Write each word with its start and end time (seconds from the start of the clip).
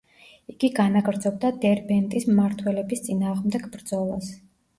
იგი 0.51 0.69
განაგრძობდა 0.77 1.51
დერბენტის 1.65 2.25
მმართველების 2.31 3.05
წინააღმდეგ 3.11 3.71
ბრძოლას. 3.77 4.33